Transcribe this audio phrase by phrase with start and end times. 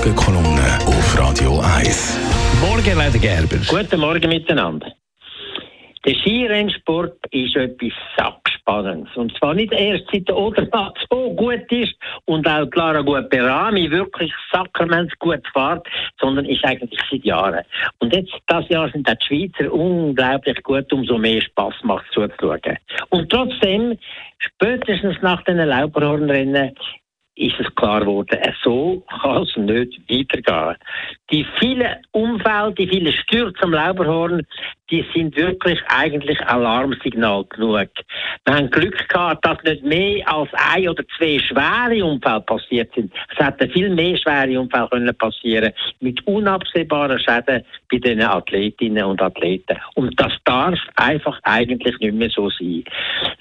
[0.00, 2.18] Morgenkolumne auf Radio 1.
[2.62, 3.58] Morgen, Leder Gerber.
[3.68, 4.90] Guten Morgen miteinander.
[6.06, 9.14] Der Skirennsport ist etwas Sackspannendes.
[9.16, 11.94] Und zwar nicht erst seit der Odermatt so gut ist
[12.24, 15.86] und auch Clara Guperami wirklich sackerments gut fährt,
[16.18, 17.62] sondern ist eigentlich seit Jahren.
[17.98, 22.78] Und jetzt, das Jahr sind auch die Schweizer unglaublich gut, umso mehr Spass macht zuzuschauen.
[23.10, 23.98] Und trotzdem,
[24.38, 26.72] spätestens nach den Lauberhornrennen,
[27.36, 30.76] ist es klar geworden, so kann es nicht weitergehen.
[31.30, 34.46] Die vielen Unfälle, die vielen Stürze am Lauberhorn,
[34.90, 37.88] die sind wirklich eigentlich Alarmsignal genug.
[38.44, 43.12] Wir haben Glück gehabt, dass nicht mehr als ein oder zwei schwere Unfälle passiert sind.
[43.30, 49.22] Es hätten viel mehr schwere Unfälle können passieren mit unabsehbaren Schäden bei den Athletinnen und
[49.22, 49.78] Athleten.
[49.94, 52.84] Und das darf einfach eigentlich nicht mehr so sein.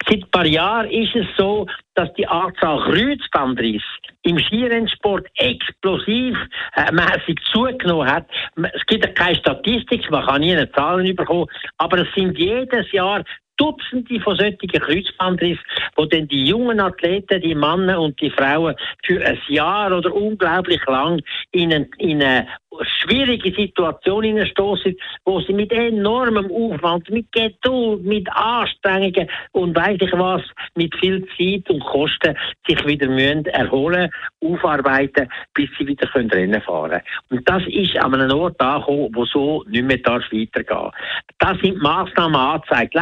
[0.07, 1.65] Seit ein paar Jahren ist es so,
[1.95, 3.78] dass die Anzahl Kreuzbandrisse
[4.23, 6.37] im Skirennsport explosiv
[6.75, 8.25] äh, mäßig zugenommen hat.
[8.73, 13.23] Es gibt keine Statistik, man kann nie eine Zahlen bekommen, aber es sind jedes Jahr
[13.59, 15.63] Dutzende von solchen Kreuzbandrissen,
[15.95, 20.81] wo dann die jungen Athleten, die Männer und die Frauen für ein Jahr oder unglaublich
[20.87, 22.47] lang in, ein, in eine
[22.81, 30.11] schwierige Situation hineinstoßen, wo sie mit enormem Aufwand, mit Geduld, mit Anstrengungen und weiß ich
[30.13, 30.41] was,
[30.75, 34.09] mit viel Zeit und Kosten sich wieder müssen erholen,
[34.41, 39.25] aufarbeiten, bis sie wieder können Rennen fahren Und das ist an einem Ort angekommen, wo
[39.25, 40.91] so nicht mehr darf weitergehen.
[41.39, 42.93] Das sind Massnahmen angezeigt.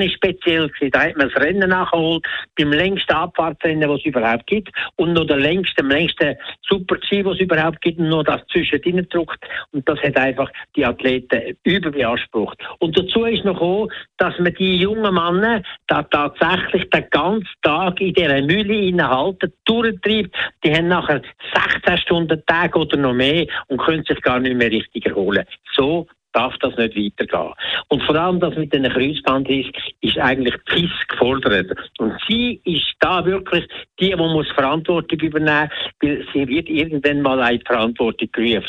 [0.00, 0.90] Ist speziell gewesen.
[0.92, 2.24] Da hat man das Rennen nachgeholt,
[2.56, 7.40] beim längsten Abfahrtsrennen, das es überhaupt gibt, und noch der längste, längste Super-G, was es
[7.40, 9.38] überhaupt gibt, und noch das zwischendrin gedruckt
[9.72, 12.58] und das hat einfach die Athleten überbeansprucht.
[12.78, 18.00] Und dazu ist noch gekommen, dass man die jungen Männer da tatsächlich den ganzen Tag
[18.00, 20.34] in dieser Mühle innehalten, durchtreibt.
[20.64, 21.22] Die haben nachher
[21.54, 25.44] 16 Stunden Tag oder noch mehr und können sich gar nicht mehr richtig erholen.
[25.74, 27.52] So darf das nicht weitergehen.
[27.88, 29.66] Und vor allem das mit den Kreuzbandriss
[30.00, 31.72] ist eigentlich FIS gefordert.
[31.98, 33.66] Und sie ist da wirklich
[33.98, 35.70] die, die muss Verantwortung übernehmen,
[36.00, 38.68] weil sie wird irgendwann mal eine Verantwortung gerufen.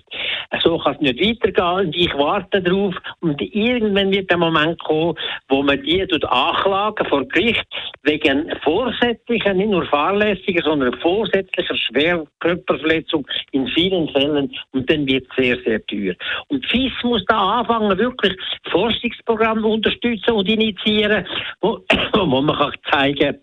[0.62, 5.16] So kann es nicht weitergehen und ich warte darauf und irgendwann wird der Moment kommen,
[5.48, 7.66] wo man die anklagen vor Gericht
[8.04, 15.36] wegen vorsätzlicher, nicht nur fahrlässiger, sondern vorsätzlicher Schwerkörperverletzung in vielen Fällen und dann wird es
[15.36, 16.16] sehr, sehr teuer.
[16.48, 18.36] Und FIS muss da anfangen, wirklich
[18.70, 21.26] Forschungsprogramme unterstützen und initiieren,
[21.62, 21.80] wo,
[22.14, 23.40] wo man kann zeigen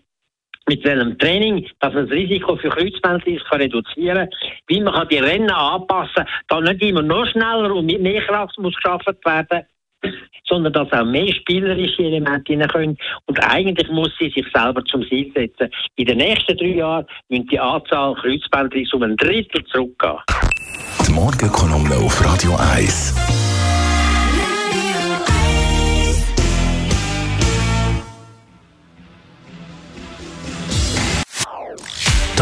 [0.69, 5.17] mit welchem Training, dass man das Risiko für Kreuzbandriss reduzieren kann, wie man kann die
[5.17, 9.65] Rennen anpassen kann, da nicht immer noch schneller und mit mehr Kraft muss geschaffen werden,
[10.47, 12.97] sondern dass auch mehr spielerische Elemente hinein können.
[13.25, 15.69] Und eigentlich muss sie sich selber zum Ziel setzen.
[15.95, 20.19] In den nächsten drei Jahren müssen die Anzahl Kreuzbandrisse um ein Drittel zurückgehen.
[21.07, 23.38] Die Morgenkolumne auf Radio 1.